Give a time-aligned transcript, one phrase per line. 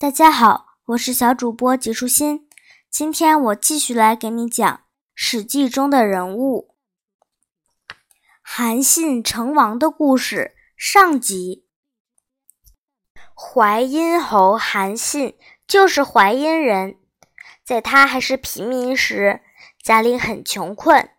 [0.00, 2.48] 大家好，我是小主播吉舒心。
[2.88, 4.72] 今天我继续来给你讲
[5.12, 6.76] 《史记》中的人物
[8.40, 11.66] 韩信成王的故事上集。
[13.34, 15.36] 淮阴侯韩信
[15.66, 17.00] 就是淮阴人，
[17.64, 19.40] 在他还是平民时，
[19.82, 21.10] 家里很穷困，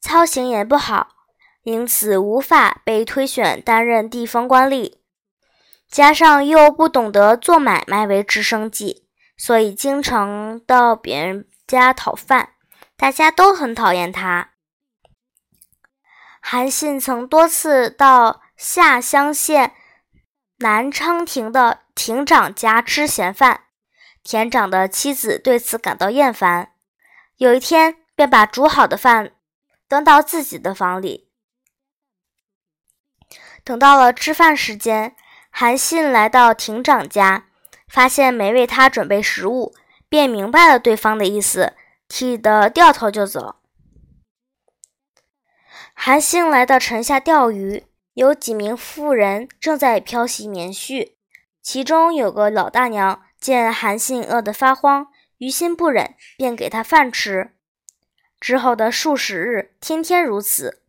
[0.00, 1.08] 操行也不好，
[1.64, 4.98] 因此无法被推选担任地方官吏。
[5.88, 12.50] 加上又不懂得做买卖维持生计，所以经常到别人家讨饭，
[12.94, 14.50] 大家都很讨厌他。
[16.40, 19.72] 韩信曾多次到下乡县
[20.58, 23.64] 南昌亭的亭长家吃闲饭，
[24.22, 26.72] 田长的妻子对此感到厌烦，
[27.38, 29.32] 有一天便把煮好的饭
[29.88, 31.30] 端到自己的房里。
[33.64, 35.16] 等到了吃饭时间。
[35.50, 37.46] 韩信来到亭长家，
[37.88, 39.74] 发现没为他准备食物，
[40.08, 41.74] 便明白了对方的意思，
[42.08, 43.56] 气得掉头就走。
[45.94, 51.14] 韩信来到城下钓鱼，有几名妇人正在漂洗棉絮，
[51.60, 57.50] 其中有个老大娘见韩信饿得发慌，于心不忍，便给他饭吃。
[58.38, 60.82] 之后的数十日，天天如此。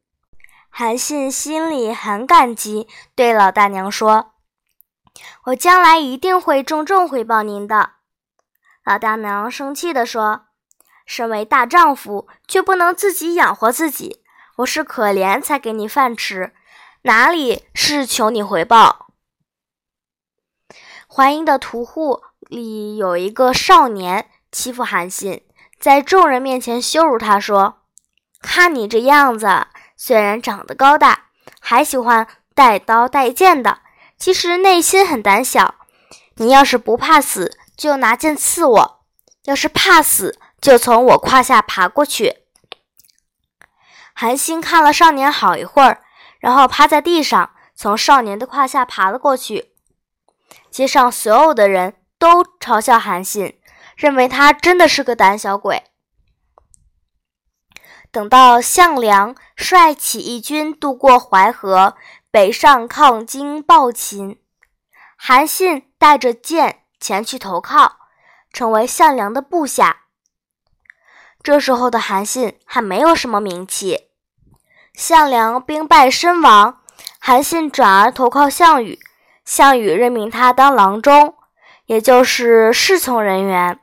[0.69, 4.33] 韩信心里很感激，对老大娘说。
[5.45, 7.91] 我将来一定会重重回报您的。”
[8.85, 10.45] 老大娘生气地说
[11.05, 14.23] ，“身为大丈夫，却不能自己养活自己。
[14.57, 16.53] 我是可怜才给你饭吃，
[17.03, 19.07] 哪里是求你回报？”
[21.07, 25.43] 淮阴的屠户里有一个少年欺负韩信，
[25.79, 27.79] 在众人面前羞辱他，说
[28.41, 31.25] ：“看你这样子，虽然长得高大，
[31.59, 33.81] 还喜欢带刀带剑的。”
[34.19, 35.75] 其实内心很胆小，
[36.35, 38.99] 你要是不怕死，就拿剑刺我；
[39.45, 42.39] 要是怕死，就从我胯下爬过去。
[44.13, 46.01] 韩信看了少年好一会儿，
[46.39, 49.71] 然后趴在地上，从少年的胯下爬了过去。
[50.69, 53.57] 街上所有的人都嘲笑韩信，
[53.95, 55.83] 认为他真的是个胆小鬼。
[58.11, 61.95] 等到项梁率起义军渡过淮河。
[62.31, 64.39] 北上抗金暴秦，
[65.17, 67.97] 韩信带着剑前去投靠，
[68.53, 70.01] 成为项梁的部下。
[71.41, 74.09] 这时候的韩信还没有什么名气，
[74.93, 76.83] 项梁兵败身亡，
[77.19, 78.99] 韩信转而投靠项羽，
[79.43, 81.33] 项羽任命他当郎中，
[81.87, 83.79] 也就是侍从人员。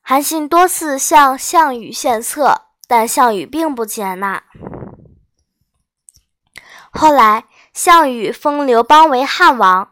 [0.00, 4.44] 韩信多次向项羽献策，但项羽并不接纳。
[6.96, 9.90] 后来，项羽封刘邦为汉王，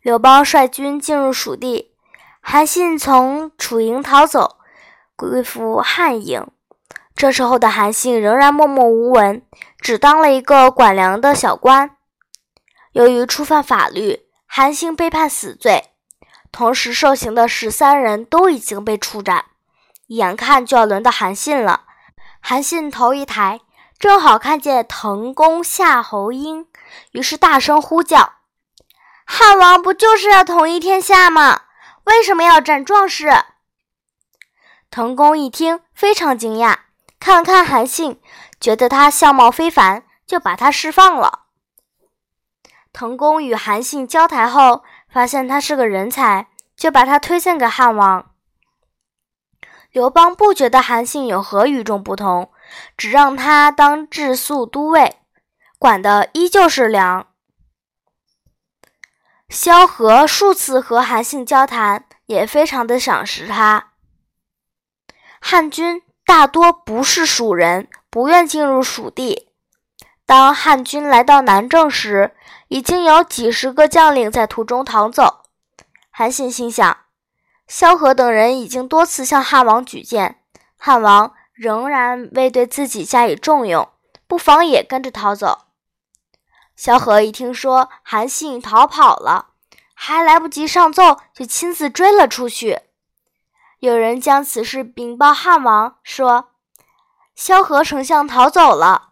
[0.00, 1.92] 刘邦率军进入蜀地，
[2.40, 4.56] 韩信从楚营逃走，
[5.14, 6.46] 归附汉营。
[7.14, 9.42] 这时候的韩信仍然默默无闻，
[9.78, 11.90] 只当了一个管粮的小官。
[12.92, 15.90] 由于触犯法律，韩信被判死罪，
[16.50, 19.44] 同时受刑的十三人都已经被处斩，
[20.06, 21.82] 眼看就要轮到韩信了。
[22.40, 23.60] 韩信头一抬。
[23.98, 26.68] 正好看见滕公夏侯婴，
[27.10, 28.34] 于是大声呼叫
[29.26, 31.62] ：“汉王不就是要统一天下吗？
[32.04, 33.28] 为什么要斩壮士？”
[34.88, 36.76] 滕公一听，非常惊讶，
[37.18, 38.20] 看了看韩信，
[38.60, 41.46] 觉得他相貌非凡，就把他释放了。
[42.92, 48.30] 滕公与韩信交谈后，发现他是个人才，就把他推荐给汉王。
[49.90, 52.52] 刘邦不觉得韩信有何与众不同。
[52.96, 55.16] 只让他当治粟都尉，
[55.78, 57.26] 管的依旧是粮。
[59.48, 63.92] 萧何数次和韩信交谈，也非常的赏识他。
[65.40, 69.48] 汉军大多不是蜀人，不愿进入蜀地。
[70.26, 72.34] 当汉军来到南郑时，
[72.68, 75.44] 已经有几十个将领在途中逃走。
[76.10, 76.98] 韩信心想，
[77.66, 80.42] 萧何等人已经多次向汉王举荐，
[80.76, 81.34] 汉王。
[81.58, 83.88] 仍然未对自己加以重用，
[84.28, 85.66] 不妨也跟着逃走。
[86.76, 89.48] 萧何一听说韩信逃跑了，
[89.92, 92.82] 还来不及上奏，就亲自追了出去。
[93.80, 96.50] 有人将此事禀报汉王，说
[97.34, 99.08] 萧何丞相逃走了。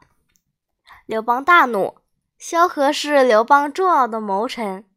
[1.04, 1.96] 刘邦大怒，
[2.38, 4.88] 萧何是刘邦重要的谋臣，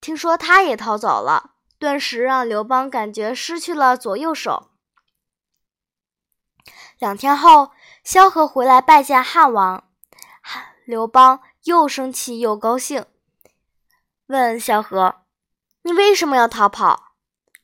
[0.00, 4.70] 听说他也逃走了，顿时让刘邦感觉失去了左右手。
[6.98, 7.72] 两天后，
[8.02, 9.84] 萧何回来拜见汉王，
[10.40, 13.04] 汉刘邦又生气又高兴，
[14.28, 15.22] 问萧何
[15.82, 17.12] ：“你为什么要逃跑？”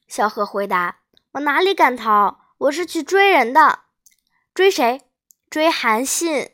[0.06, 0.98] 萧何回答
[1.32, 2.40] ：“我哪里敢逃？
[2.58, 3.80] 我是去追人的。
[4.52, 5.08] 追谁？
[5.48, 6.50] 追韩信。”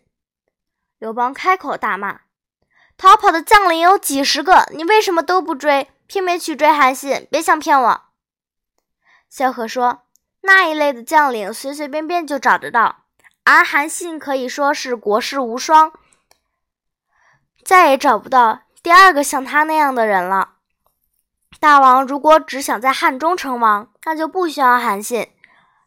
[0.98, 2.20] 刘邦开口大骂
[2.96, 7.26] ：“逃跑的将领有几十个，你为什么都不追，偏偏去追韩信？
[7.28, 8.02] 别想骗我！”
[9.28, 10.02] 萧何说
[10.40, 13.04] ：“那一类的将领，随随便便就找得到，
[13.44, 15.92] 而韩信可以说是国士无双，
[17.64, 20.54] 再也找不到第二个像他那样的人了。
[21.60, 25.28] 大王如果只想在汉中称王，那就不需要韩信；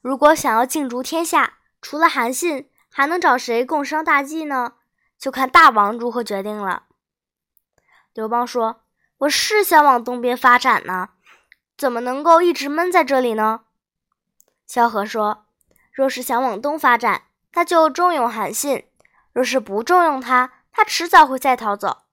[0.02, 4.74] 如果想要竞逐天下，除了韩信，还能找谁共商大计呢？
[5.18, 6.84] 就看大王如何决定了。”
[8.14, 8.82] 刘邦说
[9.20, 11.10] ：“我是想往东边发展呢。”
[11.78, 13.62] 怎么能够一直闷在这里呢？
[14.72, 15.48] 萧何说
[15.92, 17.24] ：“若是想往东发展，
[17.56, 18.86] 那就重用韩信；
[19.34, 22.04] 若是不重用他，他迟早会再逃走。”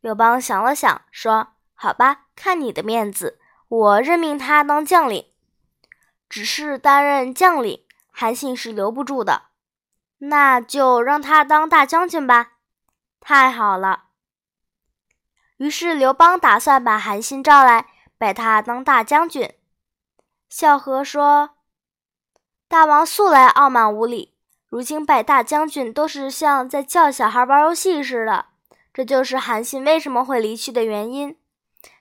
[0.00, 5.26] 刘邦想了想，说：“好吧，看你的面子，我任命他当将领。
[6.30, 9.48] 只是担任将领，韩信是留不住的，
[10.16, 12.52] 那就让他当大将军吧。”
[13.20, 14.04] 太好了。
[15.58, 17.88] 于是刘邦打算把韩信召来。
[18.16, 19.54] 拜他当大将军。
[20.50, 21.50] 萧何说
[22.66, 24.34] ：“大王素来傲慢无礼，
[24.68, 28.46] 如今拜大将军都是像在叫小孩玩游戏似的。
[28.92, 31.38] 这就是韩信为什么会离去的原因。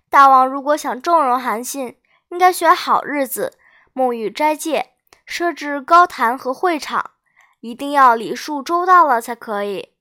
[0.09, 1.99] 大王如果想重容韩信，
[2.29, 3.59] 应该选好日子，
[3.93, 4.93] 沐浴斋戒，
[5.27, 7.11] 设置高坛和会场，
[7.59, 9.93] 一定要礼数周到了才可以。”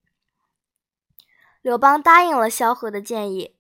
[1.61, 3.57] 刘邦答应了萧何的建议。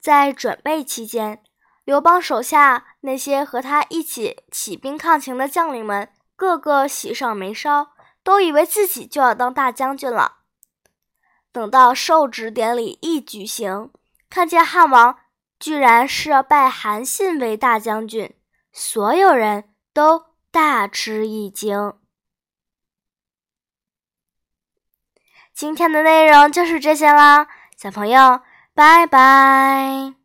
[0.00, 1.44] 在准备期间，
[1.84, 7.90] 刘邦手下那些和他一起起兵抗秦的将领们，个个喜上眉梢，
[8.22, 10.38] 都以为自己就要当大将军了。
[11.52, 13.90] 等到授职典礼一举行，
[14.30, 15.18] 看见汉王
[15.60, 18.34] 居然是要拜韩信为大将军，
[18.72, 21.94] 所有人都大吃一惊。
[25.52, 27.46] 今天的内容就是这些啦，
[27.76, 28.40] 小朋友。
[28.74, 30.23] 拜拜。